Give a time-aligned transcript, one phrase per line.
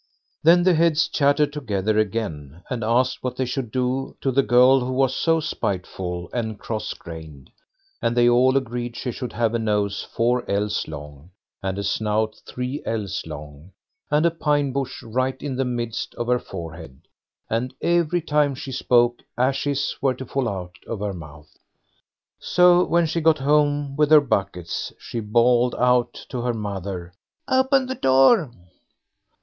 [0.41, 4.79] Then the heads chattered together again, and asked what they should do to the girl
[4.79, 7.51] who was so spiteful and cross grained;
[8.01, 11.29] and they all agreed she should have a nose four ells long,
[11.61, 13.73] and a snout three ells long,
[14.09, 17.01] and a pine bush right in the midst of her forehead,
[17.47, 21.55] and every time she spoke, ashes were to fall out of her mouth.
[22.39, 27.13] So when she got home with her buckets, she bawled out to her mother:
[27.47, 28.51] "Open the door."